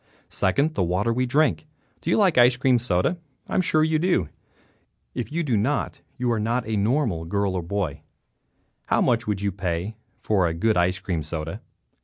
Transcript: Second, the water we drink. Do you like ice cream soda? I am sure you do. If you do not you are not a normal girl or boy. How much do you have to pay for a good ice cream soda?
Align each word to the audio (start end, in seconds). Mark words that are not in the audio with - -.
Second, 0.29 0.73
the 0.73 0.81
water 0.81 1.13
we 1.13 1.27
drink. 1.27 1.67
Do 2.01 2.09
you 2.09 2.17
like 2.17 2.35
ice 2.35 2.57
cream 2.57 2.79
soda? 2.79 3.19
I 3.47 3.53
am 3.53 3.61
sure 3.61 3.83
you 3.83 3.99
do. 3.99 4.29
If 5.13 5.31
you 5.31 5.43
do 5.43 5.55
not 5.55 6.01
you 6.17 6.31
are 6.31 6.39
not 6.39 6.67
a 6.67 6.75
normal 6.75 7.23
girl 7.23 7.53
or 7.55 7.61
boy. 7.61 8.01
How 8.87 8.99
much 9.01 9.25
do 9.25 9.29
you 9.37 9.51
have 9.51 9.57
to 9.57 9.61
pay 9.61 9.95
for 10.23 10.47
a 10.47 10.55
good 10.55 10.75
ice 10.75 10.97
cream 10.97 11.21
soda? 11.21 11.61